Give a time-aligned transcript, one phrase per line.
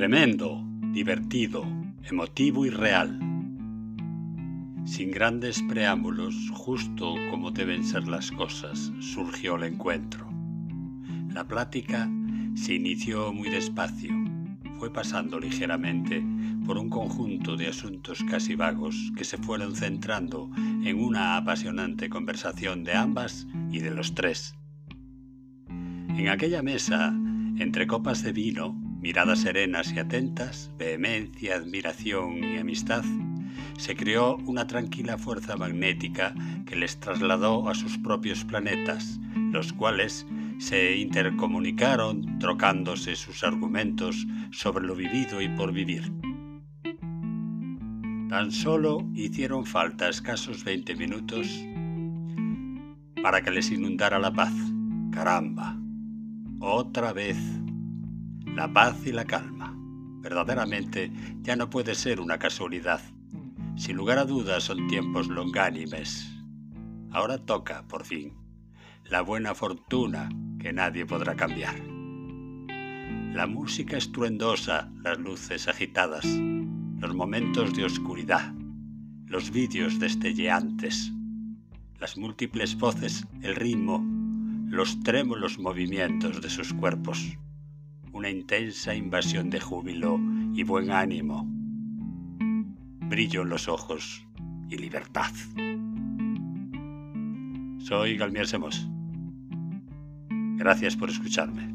[0.00, 1.62] Tremendo, divertido,
[2.04, 3.20] emotivo y real.
[4.86, 10.26] Sin grandes preámbulos, justo como deben ser las cosas, surgió el encuentro.
[11.34, 12.10] La plática
[12.54, 14.14] se inició muy despacio,
[14.78, 16.24] fue pasando ligeramente
[16.64, 22.84] por un conjunto de asuntos casi vagos que se fueron centrando en una apasionante conversación
[22.84, 24.54] de ambas y de los tres.
[25.68, 27.14] En aquella mesa,
[27.58, 33.04] entre copas de vino, miradas serenas y atentas, vehemencia, admiración y amistad,
[33.78, 36.34] se creó una tranquila fuerza magnética
[36.66, 39.18] que les trasladó a sus propios planetas,
[39.52, 40.26] los cuales
[40.58, 46.12] se intercomunicaron trocándose sus argumentos sobre lo vivido y por vivir.
[48.28, 51.48] Tan solo hicieron falta escasos 20 minutos
[53.22, 54.52] para que les inundara la paz.
[55.10, 55.76] Caramba,
[56.60, 57.36] otra vez
[58.60, 59.74] la paz y la calma.
[60.20, 63.00] Verdaderamente ya no puede ser una casualidad.
[63.74, 66.30] Sin lugar a dudas son tiempos longánimes.
[67.10, 68.34] Ahora toca, por fin,
[69.06, 71.74] la buena fortuna que nadie podrá cambiar.
[73.32, 78.52] La música estruendosa, las luces agitadas, los momentos de oscuridad,
[79.24, 81.10] los vídeos destelleantes,
[81.98, 84.04] las múltiples voces, el ritmo,
[84.68, 87.38] los trémulos movimientos de sus cuerpos
[88.12, 90.18] una intensa invasión de júbilo
[90.54, 91.46] y buen ánimo,
[93.08, 94.26] brillo en los ojos
[94.68, 95.30] y libertad.
[97.78, 98.88] Soy Galmier Semos.
[100.56, 101.69] Gracias por escucharme.